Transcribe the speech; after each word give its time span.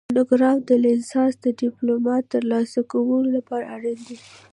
مونوګراف 0.09 0.57
د 0.69 0.71
لیسانس 0.83 1.33
د 1.41 1.45
ډیپلوم 1.61 2.03
د 2.23 2.29
ترلاسه 2.33 2.79
کولو 2.91 3.27
لپاره 3.37 3.65
اړین 3.75 3.99
دی 4.07 4.17